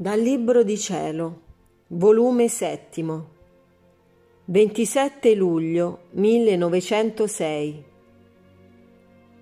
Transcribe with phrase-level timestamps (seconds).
[0.00, 1.40] Dal Libro di Cielo,
[1.88, 3.30] volume settimo,
[4.44, 7.84] 27 luglio 1906.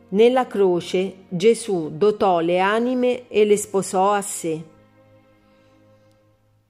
[0.08, 4.62] Nella croce Gesù dotò le anime e le sposò a sé.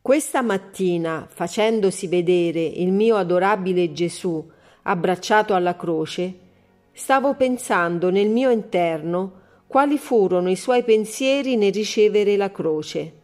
[0.02, 4.44] Questa mattina, facendosi vedere il mio adorabile Gesù
[4.82, 6.38] abbracciato alla croce,
[6.90, 13.22] stavo pensando nel mio interno quali furono i suoi pensieri nel ricevere la croce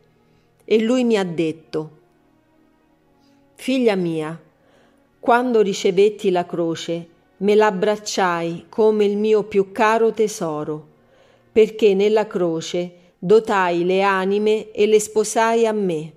[0.65, 2.01] e lui mi ha detto,
[3.55, 4.41] Figlia mia,
[5.21, 10.89] quando ricevetti la croce, me l'abbracciai come il mio più caro tesoro,
[11.53, 16.13] perché nella croce dotai le anime e le sposai a me.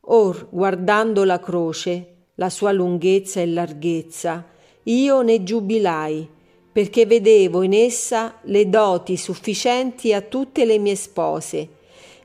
[0.00, 4.46] Or, guardando la croce, la sua lunghezza e larghezza,
[4.82, 6.28] io ne giubilai,
[6.70, 11.68] perché vedevo in essa le doti sufficienti a tutte le mie spose,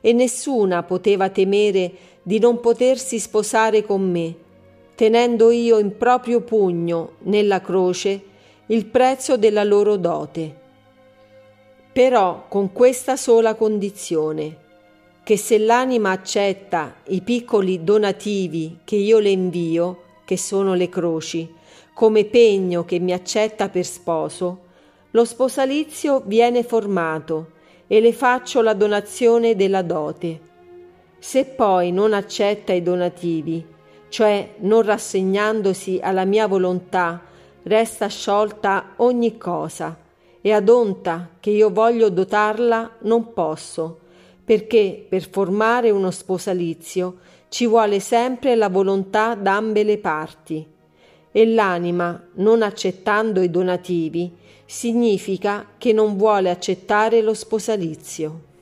[0.06, 1.90] e nessuna poteva temere
[2.22, 4.34] di non potersi sposare con me,
[4.94, 8.22] tenendo io in proprio pugno, nella croce,
[8.66, 10.60] il prezzo della loro dote.
[11.90, 14.58] Però con questa sola condizione,
[15.24, 21.50] che se l'anima accetta i piccoli donativi che io le invio, che sono le croci,
[21.94, 24.64] come pegno che mi accetta per sposo,
[25.12, 27.52] lo sposalizio viene formato
[27.86, 30.40] e le faccio la donazione della dote.
[31.18, 33.64] Se poi non accetta i donativi,
[34.08, 37.20] cioè non rassegnandosi alla mia volontà,
[37.62, 39.96] resta sciolta ogni cosa,
[40.40, 44.00] e ad onta che io voglio dotarla non posso,
[44.44, 47.16] perché per formare uno sposalizio
[47.48, 50.66] ci vuole sempre la volontà d'ambe le parti,
[51.36, 54.30] e l'anima, non accettando i donativi,
[54.64, 58.53] significa che non vuole accettare lo sposalizio.